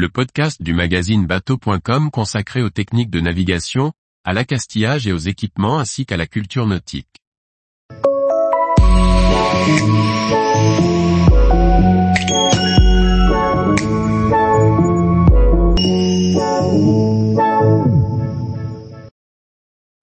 [0.00, 3.92] le podcast du magazine bateau.com consacré aux techniques de navigation,
[4.24, 7.06] à l'accastillage et aux équipements ainsi qu'à la culture nautique.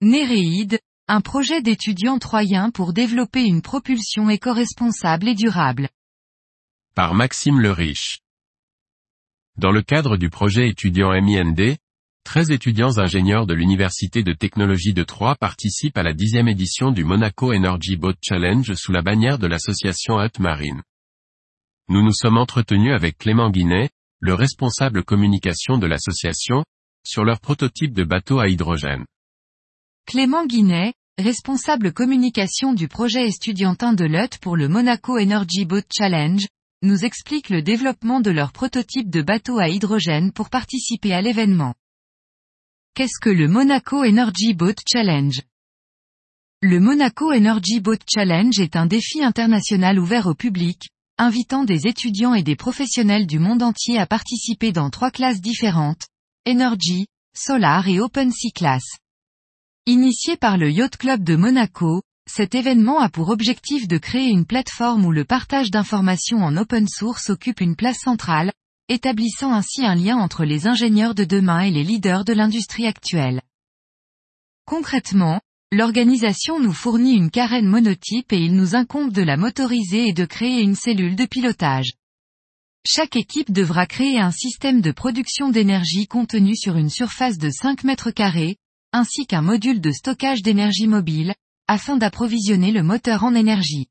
[0.00, 0.78] Néréide,
[1.08, 5.88] un projet d'étudiants troyens pour développer une propulsion éco-responsable et durable.
[6.94, 8.20] Par Maxime le Riche.
[9.58, 11.76] Dans le cadre du projet étudiant MIND,
[12.22, 17.02] 13 étudiants ingénieurs de l'Université de technologie de Troyes participent à la dixième édition du
[17.02, 20.80] Monaco Energy Boat Challenge sous la bannière de l'association Hut Marine.
[21.88, 23.90] Nous nous sommes entretenus avec Clément Guinet,
[24.20, 26.64] le responsable communication de l'association,
[27.04, 29.06] sur leur prototype de bateau à hydrogène.
[30.06, 36.46] Clément Guinet, responsable communication du projet estudiantin de LUT pour le Monaco Energy Boat Challenge,
[36.82, 41.74] nous explique le développement de leur prototype de bateau à hydrogène pour participer à l'événement.
[42.94, 45.42] Qu'est-ce que le Monaco Energy Boat Challenge?
[46.62, 52.34] Le Monaco Energy Boat Challenge est un défi international ouvert au public, invitant des étudiants
[52.34, 56.06] et des professionnels du monde entier à participer dans trois classes différentes,
[56.48, 58.84] Energy, Solar et Open Sea Class.
[59.86, 64.44] Initié par le Yacht Club de Monaco, cet événement a pour objectif de créer une
[64.44, 68.52] plateforme où le partage d'informations en open source occupe une place centrale,
[68.88, 73.40] établissant ainsi un lien entre les ingénieurs de demain et les leaders de l'industrie actuelle.
[74.66, 75.40] Concrètement,
[75.72, 80.26] l'organisation nous fournit une carène monotype et il nous incombe de la motoriser et de
[80.26, 81.92] créer une cellule de pilotage.
[82.86, 87.84] Chaque équipe devra créer un système de production d'énergie contenu sur une surface de 5
[87.84, 88.56] mètres carrés,
[88.92, 91.34] ainsi qu'un module de stockage d'énergie mobile,
[91.68, 93.86] afin d'approvisionner le moteur en énergie.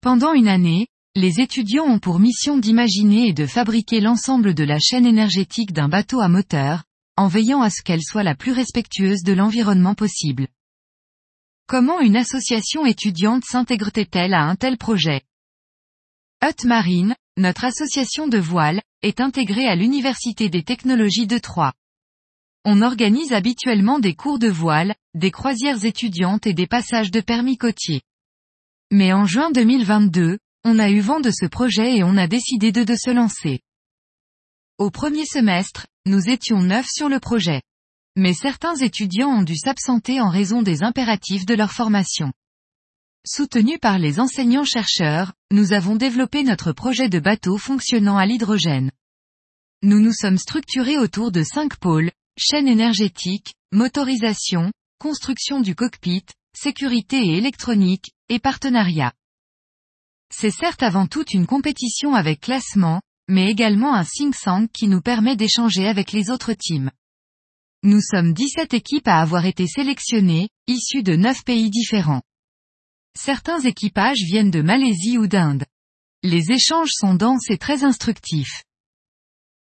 [0.00, 4.78] Pendant une année, les étudiants ont pour mission d'imaginer et de fabriquer l'ensemble de la
[4.80, 6.82] chaîne énergétique d'un bateau à moteur,
[7.16, 10.48] en veillant à ce qu'elle soit la plus respectueuse de l'environnement possible.
[11.66, 15.22] Comment une association étudiante s'intègre-t-elle à un tel projet?
[16.42, 21.72] Hut Marine, notre association de voile, est intégrée à l'Université des technologies de Troyes.
[22.66, 27.58] On organise habituellement des cours de voile, des croisières étudiantes et des passages de permis
[27.58, 28.02] côtiers.
[28.90, 32.72] Mais en juin 2022, on a eu vent de ce projet et on a décidé
[32.72, 33.60] de, se lancer.
[34.78, 37.60] Au premier semestre, nous étions neuf sur le projet.
[38.16, 42.32] Mais certains étudiants ont dû s'absenter en raison des impératifs de leur formation.
[43.26, 48.90] Soutenus par les enseignants-chercheurs, nous avons développé notre projet de bateau fonctionnant à l'hydrogène.
[49.82, 56.24] Nous nous sommes structurés autour de cinq pôles, chaîne énergétique, motorisation, construction du cockpit,
[56.56, 59.12] sécurité et électronique, et partenariat.
[60.30, 64.04] C'est certes avant tout une compétition avec classement, mais également un
[64.44, 66.90] tank qui nous permet d'échanger avec les autres teams.
[67.82, 72.22] Nous sommes 17 équipes à avoir été sélectionnées, issues de 9 pays différents.
[73.16, 75.64] Certains équipages viennent de Malaisie ou d'Inde.
[76.22, 78.64] Les échanges sont denses et très instructifs.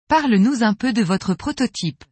[0.08, 2.04] Parle-nous un peu de votre prototype.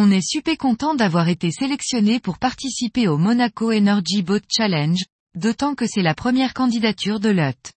[0.00, 5.04] On est super content d'avoir été sélectionné pour participer au Monaco Energy Boat Challenge,
[5.34, 7.72] d'autant que c'est la première candidature de LUT.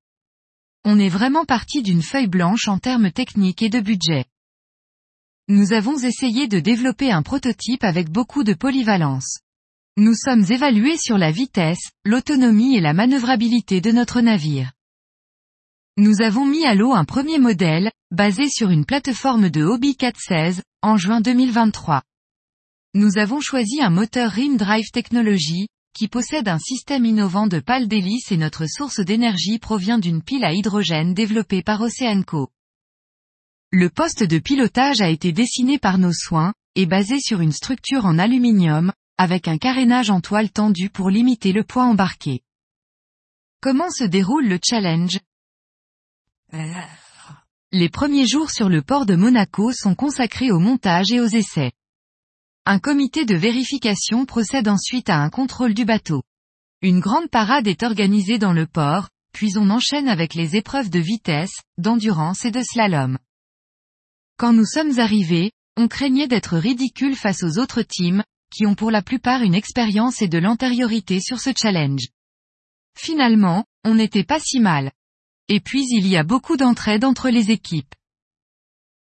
[0.85, 4.25] On est vraiment parti d'une feuille blanche en termes techniques et de budget.
[5.47, 9.39] Nous avons essayé de développer un prototype avec beaucoup de polyvalence.
[9.97, 14.73] Nous sommes évalués sur la vitesse, l'autonomie et la manœuvrabilité de notre navire.
[15.97, 20.61] Nous avons mis à l'eau un premier modèle, basé sur une plateforme de Hobby 416,
[20.83, 22.03] en juin 2023.
[22.93, 27.87] Nous avons choisi un moteur Rim Drive Technology, qui possède un système innovant de pales
[27.87, 32.49] d'hélice et notre source d'énergie provient d'une pile à hydrogène développée par Oceanco.
[33.71, 38.05] Le poste de pilotage a été dessiné par nos soins, et basé sur une structure
[38.05, 42.41] en aluminium, avec un carénage en toile tendue pour limiter le poids embarqué.
[43.61, 45.17] Comment se déroule le challenge?
[47.71, 51.71] Les premiers jours sur le port de Monaco sont consacrés au montage et aux essais.
[52.65, 56.21] Un comité de vérification procède ensuite à un contrôle du bateau.
[56.83, 60.99] Une grande parade est organisée dans le port, puis on enchaîne avec les épreuves de
[60.99, 63.17] vitesse, d'endurance et de slalom.
[64.37, 68.23] Quand nous sommes arrivés, on craignait d'être ridicule face aux autres teams,
[68.53, 72.09] qui ont pour la plupart une expérience et de l'antériorité sur ce challenge.
[72.95, 74.91] Finalement, on n'était pas si mal.
[75.47, 77.95] Et puis il y a beaucoup d'entraide entre les équipes.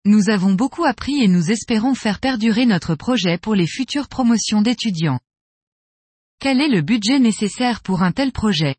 [0.05, 4.63] Nous avons beaucoup appris et nous espérons faire perdurer notre projet pour les futures promotions
[4.63, 5.21] d'étudiants.
[6.41, 8.77] Quel est le budget nécessaire pour un tel projet?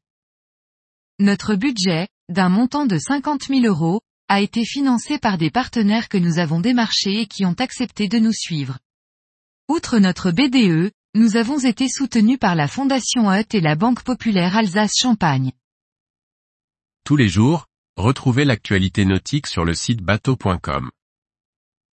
[1.19, 6.17] Notre budget, d'un montant de 50 000 euros, a été financé par des partenaires que
[6.17, 8.77] nous avons démarchés et qui ont accepté de nous suivre.
[9.67, 14.55] Outre notre BDE, nous avons été soutenus par la Fondation Hutt et la Banque Populaire
[14.55, 15.51] Alsace-Champagne.
[17.03, 17.65] Tous les jours,
[17.97, 20.91] retrouvez l'actualité nautique sur le site bateau.com.